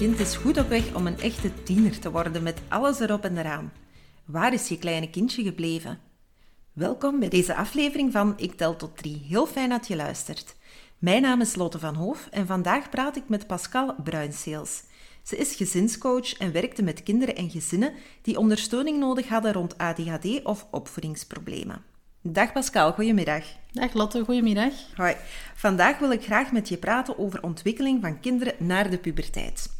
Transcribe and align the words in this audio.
Kind 0.00 0.18
is 0.18 0.36
goed 0.36 0.58
op 0.58 0.68
weg 0.68 0.94
om 0.94 1.06
een 1.06 1.20
echte 1.20 1.62
tiener 1.62 1.98
te 1.98 2.10
worden 2.10 2.42
met 2.42 2.60
alles 2.68 3.00
erop 3.00 3.24
en 3.24 3.38
eraan. 3.38 3.72
Waar 4.24 4.52
is 4.52 4.68
je 4.68 4.78
kleine 4.78 5.10
kindje 5.10 5.42
gebleven? 5.42 5.98
Welkom 6.72 7.18
bij 7.18 7.28
deze 7.28 7.54
aflevering 7.54 8.12
van 8.12 8.34
Ik 8.36 8.54
tel 8.54 8.76
tot 8.76 8.96
drie. 8.96 9.22
Heel 9.28 9.46
fijn 9.46 9.68
dat 9.68 9.88
je 9.88 9.96
luistert. 9.96 10.56
Mijn 10.98 11.22
naam 11.22 11.40
is 11.40 11.54
Lotte 11.54 11.78
van 11.78 11.94
Hoof 11.94 12.28
en 12.30 12.46
vandaag 12.46 12.90
praat 12.90 13.16
ik 13.16 13.28
met 13.28 13.46
Pascal 13.46 13.94
Bruinseels. 14.04 14.82
Ze 15.22 15.36
is 15.36 15.54
gezinscoach 15.54 16.38
en 16.38 16.52
werkte 16.52 16.82
met 16.82 17.02
kinderen 17.02 17.36
en 17.36 17.50
gezinnen 17.50 17.92
die 18.22 18.38
ondersteuning 18.38 18.98
nodig 18.98 19.28
hadden 19.28 19.52
rond 19.52 19.78
ADHD 19.78 20.44
of 20.44 20.66
opvoedingsproblemen. 20.70 21.84
Dag 22.22 22.52
Pascal, 22.52 22.92
goedemiddag. 22.92 23.44
Dag 23.72 23.92
Lotte, 23.94 24.24
goedemiddag. 24.24 24.72
Hoi. 24.96 25.16
Vandaag 25.54 25.98
wil 25.98 26.10
ik 26.10 26.24
graag 26.24 26.52
met 26.52 26.68
je 26.68 26.76
praten 26.76 27.18
over 27.18 27.42
ontwikkeling 27.42 28.00
van 28.00 28.20
kinderen 28.20 28.54
naar 28.58 28.90
de 28.90 28.98
puberteit. 28.98 29.78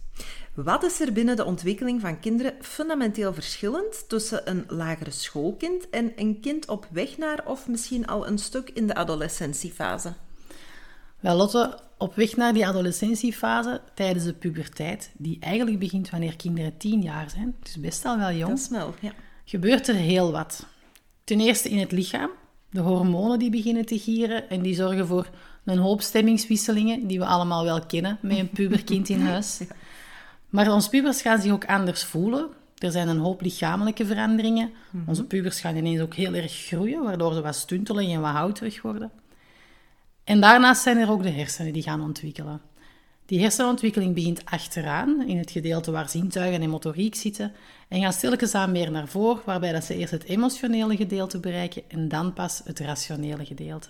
Wat 0.65 0.83
is 0.83 1.01
er 1.01 1.13
binnen 1.13 1.37
de 1.37 1.45
ontwikkeling 1.45 2.01
van 2.01 2.21
kinderen 2.21 2.55
fundamenteel 2.61 3.35
verschillend 3.35 4.09
tussen 4.09 4.51
een 4.51 4.65
lagere 4.69 5.11
schoolkind 5.11 5.91
en 5.91 6.13
een 6.17 6.41
kind 6.41 6.69
op 6.69 6.87
weg 6.91 7.19
naar 7.19 7.43
of 7.47 7.69
misschien 7.69 8.07
al 8.07 8.27
een 8.27 8.39
stuk 8.39 8.71
in 8.71 8.87
de 8.87 8.95
adolescentiefase? 8.95 10.13
Wel 11.21 11.37
Lotte, 11.37 11.79
op 11.99 12.15
weg 12.15 12.37
naar 12.37 12.53
die 12.53 12.67
adolescentiefase 12.67 13.81
tijdens 13.95 14.25
de 14.25 14.33
puberteit, 14.33 15.11
die 15.17 15.37
eigenlijk 15.41 15.79
begint 15.79 16.11
wanneer 16.11 16.37
kinderen 16.37 16.77
tien 16.77 17.03
jaar 17.03 17.31
zijn, 17.31 17.57
dus 17.63 17.81
best 17.81 18.05
al 18.05 18.19
wel 18.19 18.33
jong, 18.33 18.69
wel, 18.69 18.95
ja. 19.01 19.13
gebeurt 19.45 19.89
er 19.89 19.95
heel 19.95 20.33
wat. 20.33 20.67
Ten 21.25 21.41
eerste 21.41 21.69
in 21.69 21.79
het 21.79 21.93
lichaam, 21.93 22.31
de 22.71 22.81
hormonen 22.81 23.39
die 23.39 23.51
beginnen 23.51 23.87
te 23.87 23.99
gieren 23.99 24.49
en 24.49 24.63
die 24.63 24.75
zorgen 24.75 25.07
voor 25.07 25.31
een 25.65 25.79
hoop 25.79 26.01
stemmingswisselingen 26.01 27.07
die 27.07 27.19
we 27.19 27.27
allemaal 27.27 27.65
wel 27.65 27.87
kennen 27.87 28.19
met 28.23 28.39
een 28.39 28.51
puberkind 28.51 29.09
in 29.09 29.21
huis. 29.31 29.61
Maar 30.51 30.73
onze 30.73 30.89
pubers 30.89 31.23
gaan 31.23 31.41
zich 31.41 31.53
ook 31.53 31.67
anders 31.67 32.05
voelen. 32.05 32.49
Er 32.79 32.91
zijn 32.91 33.09
een 33.09 33.19
hoop 33.19 33.41
lichamelijke 33.41 34.07
veranderingen. 34.07 34.71
Onze 35.07 35.25
pubers 35.25 35.61
gaan 35.61 35.77
ineens 35.77 36.01
ook 36.01 36.15
heel 36.15 36.35
erg 36.35 36.53
groeien, 36.53 37.03
waardoor 37.03 37.35
ze 37.35 37.41
wat 37.41 37.55
stuntelen 37.55 38.11
en 38.11 38.21
wat 38.21 38.31
houterig 38.31 38.83
worden. 38.83 39.11
En 40.25 40.41
daarnaast 40.41 40.83
zijn 40.83 40.99
er 40.99 41.11
ook 41.11 41.23
de 41.23 41.31
hersenen 41.31 41.73
die 41.73 41.83
gaan 41.83 42.03
ontwikkelen. 42.03 42.61
Die 43.27 43.41
hersenontwikkeling 43.41 44.15
begint 44.15 44.45
achteraan, 44.45 45.29
in 45.29 45.39
het 45.39 45.51
gedeelte 45.51 45.91
waar 45.91 46.09
zintuigen 46.09 46.63
en 46.63 46.71
motoriek 46.71 47.15
zitten, 47.15 47.53
en 47.89 48.01
gaat 48.01 48.15
stilletjes 48.15 48.55
aan 48.55 48.73
meer 48.73 48.91
naar 48.91 49.09
voren, 49.09 49.43
waarbij 49.45 49.73
dat 49.73 49.85
ze 49.85 49.97
eerst 49.97 50.13
het 50.13 50.25
emotionele 50.25 50.97
gedeelte 50.97 51.41
bereiken 51.41 51.83
en 51.89 52.09
dan 52.09 52.33
pas 52.33 52.61
het 52.65 52.79
rationele 52.79 53.45
gedeelte. 53.45 53.89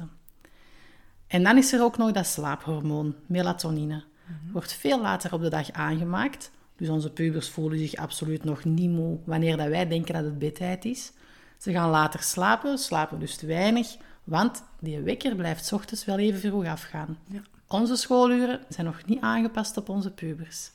En 1.27 1.42
dan 1.42 1.56
is 1.56 1.72
er 1.72 1.83
ook 1.83 1.97
nog 1.97 2.12
dat 2.12 2.27
slaaphormoon, 2.27 3.14
melatonine. 3.27 4.02
Wordt 4.53 4.73
veel 4.73 5.00
later 5.00 5.33
op 5.33 5.41
de 5.41 5.48
dag 5.50 5.73
aangemaakt, 5.73 6.50
dus 6.77 6.89
onze 6.89 7.11
pubers 7.11 7.48
voelen 7.48 7.78
zich 7.78 7.95
absoluut 7.95 8.45
nog 8.45 8.64
niet 8.64 8.91
moe 8.91 9.19
wanneer 9.25 9.56
dat 9.56 9.69
wij 9.69 9.89
denken 9.89 10.14
dat 10.14 10.25
het 10.25 10.39
bedtijd 10.39 10.84
is. 10.84 11.12
Ze 11.59 11.73
gaan 11.73 11.91
later 11.91 12.23
slapen, 12.23 12.78
slapen 12.78 13.19
dus 13.19 13.36
te 13.36 13.47
weinig, 13.47 13.97
want 14.25 14.62
die 14.81 15.01
wekker 15.01 15.34
blijft 15.34 15.64
's 15.64 15.73
ochtends 15.73 16.05
wel 16.05 16.19
even 16.19 16.41
vroeg 16.41 16.67
afgaan. 16.67 17.18
Onze 17.68 17.96
schooluren 17.96 18.61
zijn 18.68 18.86
nog 18.86 19.05
niet 19.07 19.20
aangepast 19.20 19.77
op 19.77 19.89
onze 19.89 20.11
pubers. 20.11 20.70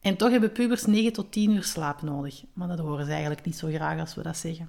En 0.00 0.16
toch 0.16 0.30
hebben 0.30 0.52
pubers 0.52 0.84
9 0.84 1.12
tot 1.12 1.32
10 1.32 1.50
uur 1.50 1.64
slaap 1.64 2.02
nodig. 2.02 2.44
Maar 2.52 2.68
dat 2.68 2.78
horen 2.78 3.04
ze 3.04 3.10
eigenlijk 3.10 3.44
niet 3.44 3.56
zo 3.56 3.68
graag 3.68 4.00
als 4.00 4.14
we 4.14 4.22
dat 4.22 4.36
zeggen. 4.36 4.68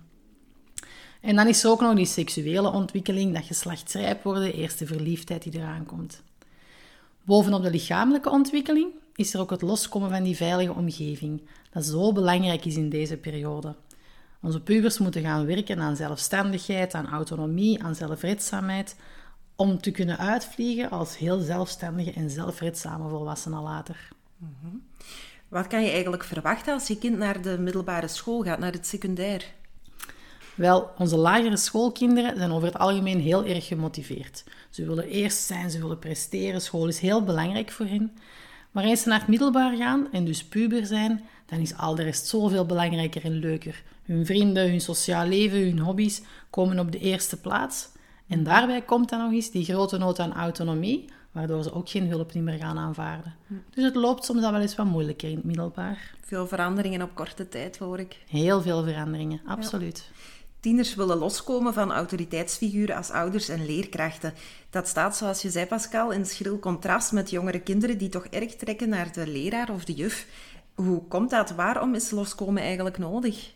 En 1.22 1.36
dan 1.36 1.48
is 1.48 1.64
er 1.64 1.70
ook 1.70 1.82
nog 1.82 1.96
die 1.96 2.06
seksuele 2.06 2.72
ontwikkeling, 2.72 3.34
dat 3.34 3.46
geslachtsrijp 3.46 4.24
worden, 4.24 4.54
eerste 4.54 4.86
verliefdheid 4.86 5.44
die 5.44 5.56
eraan 5.56 5.86
komt. 5.86 6.24
Bovenop 7.26 7.64
de 7.64 7.70
lichamelijke 7.70 8.30
ontwikkeling 8.30 8.88
is 9.16 9.34
er 9.34 9.40
ook 9.40 9.50
het 9.50 9.62
loskomen 9.62 10.10
van 10.10 10.24
die 10.24 10.36
veilige 10.36 10.74
omgeving, 10.74 11.42
dat 11.72 11.86
zo 11.86 12.12
belangrijk 12.12 12.66
is 12.66 12.76
in 12.76 12.90
deze 12.90 13.18
periode. 13.18 13.76
Onze 14.42 14.62
pubers 14.62 14.98
moeten 14.98 15.22
gaan 15.22 15.46
werken 15.46 15.80
aan 15.80 15.96
zelfstandigheid, 15.96 16.94
aan 16.94 17.08
autonomie, 17.08 17.84
aan 17.84 17.96
zelfredzaamheid, 17.96 18.96
om 19.56 19.82
te 19.82 19.92
kunnen 19.92 20.18
uitvliegen 20.18 20.90
als 20.90 21.18
heel 21.18 21.40
zelfstandige 21.40 22.14
en 22.14 22.30
zelfredzame 22.30 23.10
volwassenen 23.10 23.62
later. 23.62 24.08
Wat 25.48 25.68
kan 25.68 25.84
je 25.84 25.92
eigenlijk 25.92 26.24
verwachten 26.24 26.74
als 26.74 26.88
je 26.88 26.98
kind 26.98 27.18
naar 27.18 27.42
de 27.42 27.58
middelbare 27.60 28.08
school 28.08 28.44
gaat, 28.44 28.60
naar 28.60 28.72
het 28.72 28.88
secundair? 28.88 29.54
Wel, 30.56 30.92
onze 30.98 31.18
lagere 31.18 31.58
schoolkinderen 31.58 32.38
zijn 32.38 32.52
over 32.52 32.68
het 32.68 32.78
algemeen 32.78 33.20
heel 33.20 33.46
erg 33.46 33.68
gemotiveerd. 33.68 34.44
Ze 34.70 34.86
willen 34.86 35.08
eerst 35.08 35.38
zijn, 35.38 35.72
ze 35.72 35.80
willen 35.80 36.00
presteren, 36.00 36.62
school 36.62 36.88
is 36.88 37.00
heel 37.00 37.24
belangrijk 37.24 37.72
voor 37.72 37.86
hen. 37.86 38.18
Maar 38.72 38.84
eens 38.84 39.02
ze 39.02 39.10
naar 39.10 39.20
het 39.20 39.28
middelbaar 39.28 39.76
gaan 39.76 40.08
en 40.12 40.26
dus 40.26 40.44
puber 40.44 40.86
zijn, 40.86 41.24
dan 41.46 41.60
is 41.60 41.78
al 41.78 41.96
de 41.96 42.04
rest 42.04 42.28
zoveel 42.28 42.66
belangrijker 42.66 43.24
en 43.24 43.40
leuker. 43.40 43.84
Hun 44.04 44.26
vrienden, 44.26 44.70
hun 44.70 44.82
sociaal 44.82 45.28
leven, 45.28 45.60
hun 45.60 45.80
hobby's 45.80 46.22
komen 46.50 46.80
op 46.80 46.92
de 46.92 47.00
eerste 47.00 47.40
plaats. 47.40 47.88
En 48.28 48.44
daarbij 48.44 48.82
komt 48.82 49.10
dan 49.10 49.20
nog 49.20 49.32
eens 49.32 49.52
die 49.52 49.66
grote 49.66 49.98
nood 49.98 50.20
aan 50.20 50.34
autonomie, 50.34 51.06
waardoor 51.32 51.64
ze 51.64 51.74
ook 51.74 51.90
geen 51.90 52.08
hulp 52.08 52.34
niet 52.34 52.44
meer 52.44 52.58
gaan 52.58 52.78
aanvaarden. 52.78 53.36
Dus 53.70 53.84
het 53.84 53.96
loopt 53.96 54.26
soms 54.26 54.44
al 54.44 54.52
wel 54.52 54.62
eens 54.62 54.76
wat 54.76 54.86
moeilijker 54.86 55.30
in 55.30 55.36
het 55.36 55.46
middelbaar. 55.46 56.14
Veel 56.22 56.48
veranderingen 56.48 57.02
op 57.02 57.16
korte 57.16 57.50
tijd, 57.50 57.78
hoor 57.78 58.00
ik. 58.00 58.18
Heel 58.28 58.62
veel 58.62 58.84
veranderingen, 58.84 59.42
absoluut. 59.46 60.10
Tieners 60.66 60.96
willen 60.96 61.18
loskomen 61.18 61.74
van 61.74 61.92
autoriteitsfiguren 61.92 62.96
als 62.96 63.12
ouders 63.12 63.50
en 63.50 63.66
leerkrachten. 63.66 64.34
Dat 64.70 64.88
staat, 64.88 65.16
zoals 65.16 65.42
je 65.42 65.50
zei 65.50 65.66
Pascal, 65.66 66.12
in 66.12 66.26
schril 66.26 66.60
contrast 66.60 67.12
met 67.12 67.30
jongere 67.30 67.60
kinderen 67.60 67.98
die 67.98 68.10
toch 68.10 68.26
erg 68.26 68.56
trekken 68.56 68.90
naar 68.90 69.12
de 69.14 69.28
leraar 69.28 69.70
of 69.70 69.86
de 69.86 69.94
juf. 69.94 70.28
Hoe 70.76 71.08
komt 71.08 71.30
dat? 71.30 71.52
Waarom 71.52 71.96
is 71.96 72.12
loskomen 72.12 72.64
eigenlijk 72.64 72.98
nodig? 72.98 73.54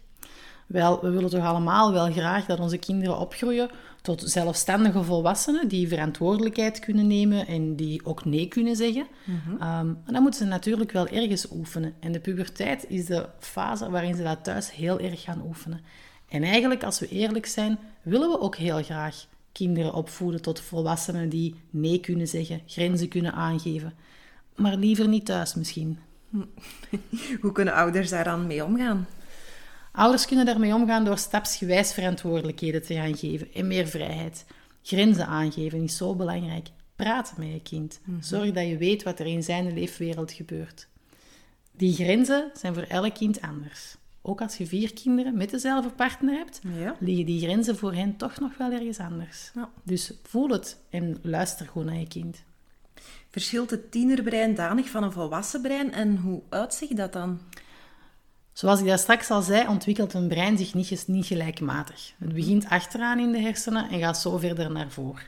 Wel, 0.68 1.02
we 1.02 1.10
willen 1.10 1.30
toch 1.30 1.46
allemaal 1.46 1.92
wel 1.92 2.12
graag 2.12 2.46
dat 2.46 2.60
onze 2.60 2.78
kinderen 2.78 3.18
opgroeien 3.18 3.70
tot 4.02 4.22
zelfstandige 4.26 5.04
volwassenen 5.04 5.68
die 5.68 5.88
verantwoordelijkheid 5.88 6.80
kunnen 6.80 7.08
nemen 7.08 7.48
en 7.48 7.76
die 7.76 8.06
ook 8.06 8.26
nee 8.26 8.48
kunnen 8.48 8.76
zeggen. 8.76 9.08
Ehm, 9.60 9.88
maar 9.88 10.14
dan 10.14 10.22
moeten 10.22 10.40
ze 10.40 10.46
natuurlijk 10.46 10.92
wel 10.92 11.08
ergens 11.08 11.52
oefenen. 11.52 11.94
En 12.00 12.12
de 12.12 12.20
puberteit 12.20 12.86
is 12.88 13.06
de 13.06 13.30
fase 13.40 13.90
waarin 13.90 14.16
ze 14.16 14.24
dat 14.24 14.44
thuis 14.44 14.72
heel 14.72 15.00
erg 15.00 15.22
gaan 15.22 15.42
oefenen. 15.46 15.82
En 16.30 16.44
eigenlijk, 16.44 16.84
als 16.84 17.00
we 17.00 17.08
eerlijk 17.08 17.46
zijn, 17.46 17.80
willen 18.02 18.30
we 18.30 18.40
ook 18.40 18.56
heel 18.56 18.84
graag 18.84 19.26
kinderen 19.52 19.94
opvoeden 19.94 20.42
tot 20.42 20.60
volwassenen 20.60 21.30
die 21.30 21.56
nee 21.70 22.00
kunnen 22.00 22.28
zeggen, 22.28 22.62
grenzen 22.66 23.08
kunnen 23.08 23.34
aangeven. 23.34 23.94
Maar 24.56 24.76
liever 24.76 25.08
niet 25.08 25.26
thuis 25.26 25.56
misschien. 25.56 26.00
Hoe 27.42 27.52
kunnen 27.52 27.74
ouders 27.74 28.10
daar 28.10 28.24
dan 28.24 28.48
mee 28.48 28.64
omgaan? 28.64 29.08
Ouders 29.92 30.26
kunnen 30.26 30.46
daarmee 30.46 30.74
omgaan 30.74 31.06
door 31.06 31.18
stapsgewijs 31.18 31.94
verantwoordelijkheden 31.94 32.84
te 32.84 32.94
gaan 32.94 33.18
geven 33.18 33.54
en 33.54 33.68
meer 33.68 33.88
vrijheid. 33.88 34.46
Grenzen 34.84 35.28
aangeven 35.28 35.84
is 35.84 35.98
zo 35.98 36.16
belangrijk. 36.16 36.68
Praten 36.96 37.36
met 37.38 37.52
je 37.52 37.62
kind. 37.62 38.00
Zorg 38.20 38.52
dat 38.52 38.68
je 38.68 38.78
weet 38.78 39.04
wat 39.04 39.20
er 39.20 39.26
in 39.26 39.44
zijn 39.44 39.74
leefwereld 39.74 40.32
gebeurt. 40.32 40.88
Die 41.72 41.94
grenzen 41.94 42.52
zijn 42.54 42.74
voor 42.74 42.84
elk 42.84 43.14
kind 43.14 43.42
anders. 43.42 43.96
Ook 44.22 44.42
als 44.42 44.58
je 44.58 44.66
vier 44.68 44.94
kinderen 44.94 45.38
met 45.38 45.50
dezelfde 45.50 45.90
partner 45.90 46.38
hebt, 46.38 46.62
Ja. 46.78 46.96
liggen 47.00 47.26
die 47.26 47.42
grenzen 47.42 47.78
voor 47.78 47.94
hen 47.94 48.18
toch 48.18 48.40
nog 48.40 48.58
wel 48.58 48.72
ergens 48.72 49.00
anders. 49.00 49.52
Ja. 49.56 49.70
Dus 49.84 50.14
voel 50.24 50.50
het 50.50 50.78
en 50.90 51.20
luister 51.22 51.66
gewoon 51.68 51.86
naar 51.86 52.00
je 52.00 52.08
kind. 52.08 52.44
Verschilt 53.30 53.70
het 53.70 53.92
tienerbrein 53.92 54.56
danig 54.56 54.90
van 54.90 55.04
een 55.04 55.12
volwassen 55.12 55.62
brein 55.62 55.92
en 55.94 56.18
hoe 56.18 56.42
uitzicht 56.50 56.98
dat 56.98 57.14
dan? 57.14 57.40
Zoals 58.54 58.80
ik 58.80 58.86
daar 58.86 58.98
straks 59.00 59.30
al 59.30 59.42
zei, 59.42 59.68
ontwikkelt 59.68 60.14
een 60.14 60.28
brein 60.28 60.58
zich 60.58 60.74
niet, 60.74 61.04
niet 61.08 61.26
gelijkmatig. 61.26 62.14
Het 62.18 62.34
begint 62.34 62.70
achteraan 62.70 63.20
in 63.20 63.32
de 63.32 63.40
hersenen 63.40 63.90
en 63.90 64.00
gaat 64.00 64.18
zo 64.18 64.38
verder 64.38 64.72
naar 64.72 64.92
voren. 64.92 65.24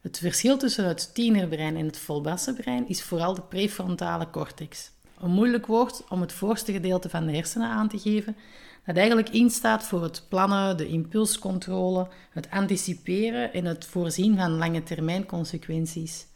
Het 0.00 0.18
verschil 0.18 0.58
tussen 0.58 0.84
het 0.88 1.14
tienerbrein 1.14 1.76
en 1.76 1.86
het 1.86 1.98
volwassen 1.98 2.54
brein 2.54 2.88
is 2.88 3.02
vooral 3.02 3.34
de 3.34 3.42
prefrontale 3.42 4.30
cortex. 4.30 4.90
Een 5.20 5.30
moeilijk 5.30 5.66
woord 5.66 6.04
om 6.08 6.20
het 6.20 6.32
voorste 6.32 6.72
gedeelte 6.72 7.08
van 7.08 7.26
de 7.26 7.32
hersenen 7.32 7.68
aan 7.68 7.88
te 7.88 7.98
geven, 7.98 8.36
dat 8.86 8.96
eigenlijk 8.96 9.28
instaat 9.28 9.84
voor 9.84 10.02
het 10.02 10.22
plannen, 10.28 10.76
de 10.76 10.88
impulscontrole, 10.88 12.08
het 12.30 12.50
anticiperen 12.50 13.52
en 13.52 13.64
het 13.64 13.84
voorzien 13.84 14.36
van 14.36 14.50
lange 14.50 14.82
termijn 14.82 15.26
consequenties. 15.26 16.26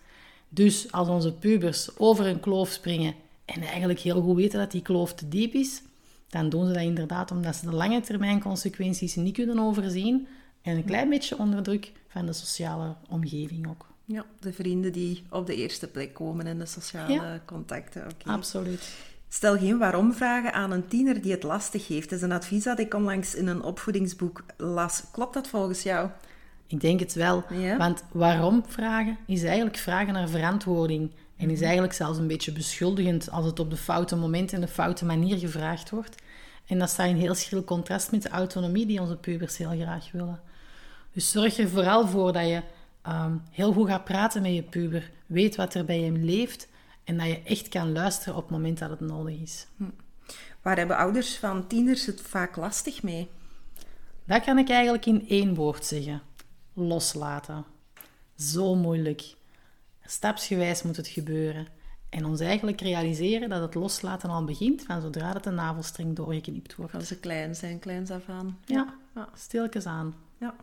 Dus 0.48 0.92
als 0.92 1.08
onze 1.08 1.32
pubers 1.32 1.98
over 1.98 2.26
een 2.26 2.40
kloof 2.40 2.68
springen 2.68 3.14
en 3.44 3.62
eigenlijk 3.62 3.98
heel 3.98 4.22
goed 4.22 4.36
weten 4.36 4.58
dat 4.58 4.70
die 4.70 4.82
kloof 4.82 5.14
te 5.14 5.28
diep 5.28 5.54
is, 5.54 5.82
dan 6.28 6.48
doen 6.48 6.66
ze 6.66 6.72
dat 6.72 6.82
inderdaad 6.82 7.30
omdat 7.30 7.56
ze 7.56 7.70
de 7.70 7.76
lange 7.76 8.00
termijn 8.00 8.40
consequenties 8.40 9.14
niet 9.14 9.34
kunnen 9.34 9.58
overzien 9.58 10.26
en 10.62 10.76
een 10.76 10.84
klein 10.84 11.08
beetje 11.08 11.38
onder 11.38 11.62
druk 11.62 11.92
van 12.08 12.26
de 12.26 12.32
sociale 12.32 12.94
omgeving 13.08 13.68
ook. 13.68 13.91
Ja, 14.04 14.24
de 14.40 14.52
vrienden 14.52 14.92
die 14.92 15.22
op 15.30 15.46
de 15.46 15.54
eerste 15.54 15.88
plek 15.88 16.14
komen 16.14 16.46
in 16.46 16.58
de 16.58 16.66
sociale 16.66 17.40
contacten. 17.44 18.02
Okay. 18.02 18.34
Absoluut. 18.34 18.94
Stel 19.28 19.58
geen 19.58 19.78
waarom-vragen 19.78 20.52
aan 20.52 20.70
een 20.70 20.88
tiener 20.88 21.22
die 21.22 21.32
het 21.32 21.42
lastig 21.42 21.88
heeft. 21.88 22.10
Dat 22.10 22.18
is 22.18 22.24
een 22.24 22.32
advies 22.32 22.64
dat 22.64 22.78
ik 22.78 22.94
onlangs 22.94 23.34
in 23.34 23.46
een 23.46 23.62
opvoedingsboek 23.62 24.42
las. 24.56 25.02
Klopt 25.12 25.34
dat 25.34 25.48
volgens 25.48 25.82
jou? 25.82 26.08
Ik 26.66 26.80
denk 26.80 27.00
het 27.00 27.14
wel. 27.14 27.44
Want 27.78 28.04
waarom 28.12 28.64
vragen 28.66 29.18
is 29.26 29.42
eigenlijk 29.42 29.76
vragen 29.76 30.12
naar 30.12 30.28
verantwoording. 30.28 31.10
En 31.36 31.50
is 31.50 31.60
eigenlijk 31.60 31.92
zelfs 31.92 32.18
een 32.18 32.26
beetje 32.26 32.52
beschuldigend 32.52 33.30
als 33.30 33.44
het 33.44 33.60
op 33.60 33.70
de 33.70 33.76
foute 33.76 34.16
moment 34.16 34.52
en 34.52 34.60
de 34.60 34.68
foute 34.68 35.04
manier 35.04 35.38
gevraagd 35.38 35.90
wordt. 35.90 36.22
En 36.66 36.78
dat 36.78 36.90
staat 36.90 37.08
in 37.08 37.16
heel 37.16 37.34
schril 37.34 37.64
contrast 37.64 38.10
met 38.10 38.22
de 38.22 38.28
autonomie 38.28 38.86
die 38.86 39.00
onze 39.00 39.16
pubers 39.16 39.56
heel 39.56 39.70
graag 39.80 40.12
willen. 40.12 40.40
Dus 41.12 41.30
zorg 41.30 41.58
er 41.58 41.68
vooral 41.68 42.08
voor 42.08 42.32
dat 42.32 42.46
je 42.46 42.62
um, 43.08 43.42
heel 43.50 43.72
goed 43.72 43.88
gaat 43.88 44.04
praten 44.04 44.42
met 44.42 44.54
je 44.54 44.62
puber, 44.62 45.10
weet 45.26 45.56
wat 45.56 45.74
er 45.74 45.84
bij 45.84 46.00
hem 46.00 46.16
leeft 46.16 46.68
en 47.04 47.18
dat 47.18 47.26
je 47.26 47.42
echt 47.42 47.68
kan 47.68 47.92
luisteren 47.92 48.36
op 48.36 48.42
het 48.42 48.50
moment 48.50 48.78
dat 48.78 48.90
het 48.90 49.00
nodig 49.00 49.40
is. 49.40 49.66
Hm. 49.76 49.84
Waar 50.62 50.76
hebben 50.76 50.96
ouders 50.96 51.36
van 51.36 51.66
tieners 51.66 52.06
het 52.06 52.20
vaak 52.20 52.56
lastig 52.56 53.02
mee? 53.02 53.30
Dat 54.24 54.44
kan 54.44 54.58
ik 54.58 54.68
eigenlijk 54.68 55.06
in 55.06 55.28
één 55.28 55.54
woord 55.54 55.84
zeggen. 55.84 56.22
Loslaten. 56.72 57.64
Zo 58.36 58.74
moeilijk. 58.74 59.34
Stapsgewijs 60.04 60.82
moet 60.82 60.96
het 60.96 61.08
gebeuren. 61.08 61.66
En 62.08 62.24
ons 62.24 62.40
eigenlijk 62.40 62.80
realiseren 62.80 63.48
dat 63.48 63.62
het 63.62 63.74
loslaten 63.74 64.30
al 64.30 64.44
begint 64.44 64.82
van 64.82 65.00
zodra 65.00 65.32
dat 65.32 65.44
de 65.44 65.50
navelstreng 65.50 66.16
doorgeknipt 66.16 66.74
wordt. 66.74 66.94
Als 66.94 67.08
ze 67.08 67.18
klein 67.18 67.54
zijn, 67.54 67.78
kleins 67.78 68.10
af 68.10 68.28
aan. 68.28 68.58
Ja, 68.64 68.94
ja. 69.14 69.28
stilletjes 69.34 69.86
aan. 69.86 70.14
Ja. 70.38 70.54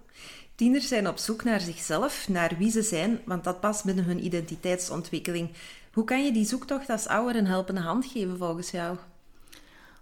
Tieners 0.55 0.87
zijn 0.87 1.07
op 1.07 1.17
zoek 1.17 1.43
naar 1.43 1.61
zichzelf, 1.61 2.27
naar 2.27 2.55
wie 2.57 2.71
ze 2.71 2.81
zijn, 2.81 3.21
want 3.25 3.43
dat 3.43 3.59
past 3.59 3.85
binnen 3.85 4.05
hun 4.05 4.25
identiteitsontwikkeling. 4.25 5.49
Hoe 5.93 6.03
kan 6.03 6.25
je 6.25 6.31
die 6.31 6.45
zoektocht 6.45 6.89
als 6.89 7.07
ouder 7.07 7.35
een 7.35 7.47
helpende 7.47 7.81
hand 7.81 8.05
geven 8.05 8.37
volgens 8.37 8.71
jou? 8.71 8.97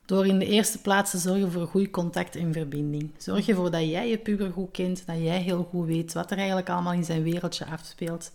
Door 0.05 0.25
in 0.25 0.39
de 0.39 0.45
eerste 0.45 0.81
plaats 0.81 1.11
te 1.11 1.17
zorgen 1.17 1.51
voor 1.51 1.67
goed 1.67 1.89
contact 1.89 2.35
en 2.35 2.53
verbinding. 2.53 3.11
Zorg 3.17 3.47
ervoor 3.47 3.71
dat 3.71 3.89
jij 3.89 4.09
je 4.09 4.17
puber 4.17 4.51
goed 4.51 4.71
kent, 4.71 5.05
dat 5.05 5.17
jij 5.17 5.41
heel 5.41 5.63
goed 5.63 5.85
weet 5.85 6.13
wat 6.13 6.31
er 6.31 6.37
eigenlijk 6.37 6.69
allemaal 6.69 6.93
in 6.93 7.03
zijn 7.03 7.23
wereldje 7.23 7.65
afspeelt. 7.65 8.31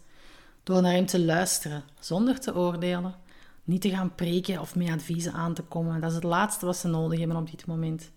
Door 0.63 0.83
naar 0.83 0.93
hem 0.93 1.07
te 1.07 1.21
luisteren, 1.21 1.85
zonder 2.01 2.41
te 2.41 2.55
oordelen. 2.55 3.15
Niet 3.65 3.81
te 3.81 3.91
gaan 3.91 4.15
preken 4.15 4.61
of 4.61 4.75
met 4.77 4.91
adviezen 4.91 5.33
aan 5.33 5.55
te 5.55 5.63
komen. 5.63 6.01
Dat 6.01 6.11
is 6.11 6.17
het 6.17 6.25
laatste 6.25 6.67
wat 6.67 6.77
ze 6.77 6.89
nodig 6.89 7.19
hebben 7.19 7.37
op 7.37 7.51
dit 7.51 7.67
moment. 7.67 8.11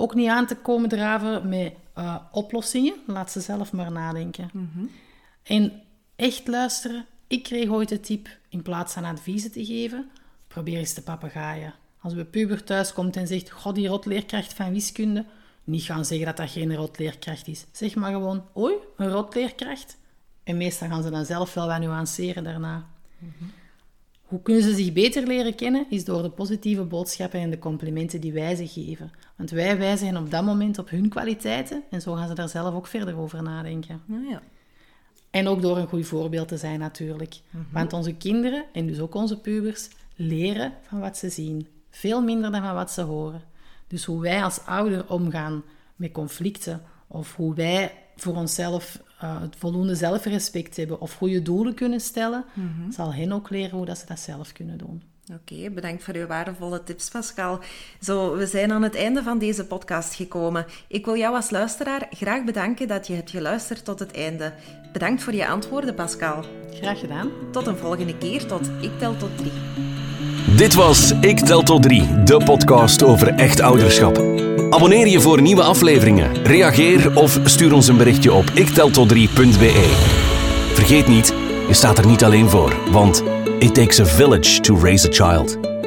Ook 0.00 0.14
niet 0.14 0.28
aan 0.28 0.46
te 0.46 0.56
komen 0.56 0.88
draven 0.88 1.48
met 1.48 1.72
uh, 1.98 2.16
oplossingen. 2.32 2.94
Laat 3.06 3.30
ze 3.30 3.40
zelf 3.40 3.72
maar 3.72 3.92
nadenken. 3.92 4.50
Mhm. 4.52 4.84
En 5.42 5.82
echt 6.16 6.46
luisteren. 6.46 7.06
Ik 7.26 7.42
kreeg 7.42 7.68
ooit 7.68 7.88
de 7.88 8.00
tip, 8.00 8.28
in 8.48 8.62
plaats 8.62 8.92
van 8.92 9.04
adviezen 9.04 9.52
te 9.52 9.64
geven, 9.64 10.10
probeer 10.48 10.78
eens 10.78 10.92
te 10.92 11.02
papegaaien. 11.02 11.74
Als 12.00 12.12
uw 12.12 12.24
puber 12.24 12.64
thuis 12.64 12.92
komt 12.92 13.16
en 13.16 13.26
zegt, 13.26 13.50
god, 13.50 13.74
die 13.74 13.88
rotleerkracht 13.88 14.52
van 14.52 14.72
wiskunde, 14.72 15.24
niet 15.64 15.82
gaan 15.82 16.04
zeggen 16.04 16.26
dat 16.26 16.36
dat 16.36 16.50
geen 16.50 16.74
rotleerkracht 16.74 17.48
is. 17.48 17.66
Zeg 17.72 17.94
maar 17.94 18.12
gewoon, 18.12 18.44
oei, 18.56 18.74
een 18.96 19.10
rotleerkracht. 19.10 19.96
En 20.44 20.56
meestal 20.56 20.88
gaan 20.88 21.02
ze 21.02 21.10
dan 21.10 21.24
zelf 21.24 21.54
wel 21.54 21.66
wat 21.66 21.80
nuanceren 21.80 22.44
daarna. 22.44 22.86
Mhm. 23.18 23.44
Hoe 24.28 24.42
kunnen 24.42 24.62
ze 24.62 24.74
zich 24.74 24.92
beter 24.92 25.26
leren 25.26 25.54
kennen? 25.54 25.86
Is 25.90 26.04
door 26.04 26.22
de 26.22 26.30
positieve 26.30 26.82
boodschappen 26.82 27.40
en 27.40 27.50
de 27.50 27.58
complimenten 27.58 28.20
die 28.20 28.32
wij 28.32 28.54
ze 28.54 28.68
geven. 28.68 29.10
Want 29.36 29.50
wij 29.50 29.78
wijzen 29.78 30.16
op 30.16 30.30
dat 30.30 30.44
moment 30.44 30.78
op 30.78 30.90
hun 30.90 31.08
kwaliteiten 31.08 31.82
en 31.90 32.00
zo 32.00 32.14
gaan 32.14 32.28
ze 32.28 32.34
daar 32.34 32.48
zelf 32.48 32.74
ook 32.74 32.86
verder 32.86 33.18
over 33.18 33.42
nadenken. 33.42 34.02
ja. 34.30 34.42
En 35.30 35.48
ook 35.48 35.62
door 35.62 35.76
een 35.76 35.88
goed 35.88 36.06
voorbeeld 36.06 36.48
te 36.48 36.56
zijn 36.56 36.78
natuurlijk. 36.78 37.40
Mhm. 37.50 37.64
Want 37.72 37.92
onze 37.92 38.14
kinderen, 38.14 38.64
en 38.72 38.86
dus 38.86 39.00
ook 39.00 39.14
onze 39.14 39.40
pubers, 39.40 39.88
leren 40.16 40.72
van 40.82 41.00
wat 41.00 41.16
ze 41.16 41.28
zien. 41.28 41.66
Veel 41.90 42.22
minder 42.22 42.50
dan 42.50 42.62
van 42.62 42.74
wat 42.74 42.90
ze 42.90 43.02
horen. 43.02 43.42
Dus 43.86 44.04
hoe 44.04 44.20
wij 44.20 44.42
als 44.42 44.60
ouder 44.64 45.10
omgaan 45.10 45.62
met 45.96 46.12
conflicten 46.12 46.82
of 47.06 47.36
hoe 47.36 47.54
wij 47.54 47.92
voor 48.16 48.36
onszelf 48.36 49.02
uh, 49.22 49.40
het 49.40 49.56
voldoende 49.58 49.94
zelfrespect 49.94 50.76
hebben 50.76 51.00
of 51.00 51.14
goede 51.14 51.42
doelen 51.42 51.74
kunnen 51.74 52.00
stellen, 52.00 52.44
mhm. 52.52 52.90
zal 52.90 53.14
hen 53.14 53.32
ook 53.32 53.50
leren 53.50 53.76
hoe 53.76 53.86
dat 53.86 53.98
ze 53.98 54.06
dat 54.06 54.20
zelf 54.20 54.52
kunnen 54.52 54.78
doen. 54.78 55.02
Oké, 55.34 55.70
bedankt 55.70 56.04
voor 56.04 56.14
uw 56.14 56.26
waardevolle 56.26 56.82
tips, 56.84 57.08
Pascal. 57.08 57.60
Zo, 58.00 58.36
we 58.36 58.46
zijn 58.46 58.72
aan 58.72 58.82
het 58.82 58.96
einde 58.96 59.22
van 59.22 59.38
deze 59.38 59.64
podcast 59.64 60.14
gekomen. 60.14 60.66
Ik 60.86 61.04
wil 61.04 61.16
jou 61.16 61.34
als 61.34 61.50
luisteraar 61.50 62.06
graag 62.10 62.44
bedanken 62.44 62.88
dat 62.88 63.06
je 63.06 63.14
hebt 63.14 63.30
geluisterd 63.30 63.84
tot 63.84 63.98
het 63.98 64.12
einde. 64.12 64.52
Bedankt 64.92 65.22
voor 65.22 65.34
je 65.34 65.48
antwoorden, 65.48 65.94
Pascal. 65.94 66.44
Graag 66.70 66.98
gedaan. 66.98 67.30
Tot 67.52 67.66
een 67.66 67.76
volgende 67.76 68.18
keer, 68.18 68.46
tot 68.46 68.70
Ik 68.80 68.98
Tel 68.98 69.16
Tot 69.16 69.38
3. 69.38 69.52
Dit 70.56 70.74
was 70.74 71.10
Ik 71.10 71.38
Tel 71.38 71.62
Tot 71.62 71.82
3, 71.82 72.22
de 72.22 72.44
podcast 72.44 73.02
over 73.02 73.34
echt 73.34 73.60
ouderschap. 73.60 74.47
Abonneer 74.70 75.06
je 75.06 75.20
voor 75.20 75.40
nieuwe 75.42 75.62
afleveringen, 75.62 76.44
reageer 76.44 77.16
of 77.16 77.40
stuur 77.44 77.72
ons 77.72 77.88
een 77.88 77.96
berichtje 77.96 78.32
op 78.32 78.44
ikteltot3.be. 78.50 79.96
Vergeet 80.72 81.06
niet, 81.06 81.34
je 81.68 81.74
staat 81.74 81.98
er 81.98 82.06
niet 82.06 82.24
alleen 82.24 82.48
voor, 82.48 82.76
want 82.90 83.22
it 83.58 83.74
takes 83.74 84.00
a 84.00 84.04
village 84.04 84.60
to 84.60 84.78
raise 84.80 85.08
a 85.08 85.12
child. 85.12 85.77